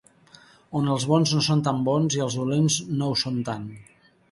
[0.79, 3.71] On els bons no són tan bons i els dolents no ho són tant.